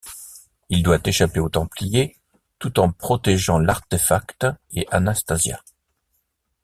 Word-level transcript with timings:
Il 0.69 0.81
doit 0.81 0.97
échapper 1.07 1.39
aux 1.39 1.49
Templiers, 1.49 2.17
tout 2.57 2.79
en 2.79 2.91
protégeant 2.91 3.59
l'artefact 3.59 4.47
et 4.71 4.87
Anastasia. 4.89 5.61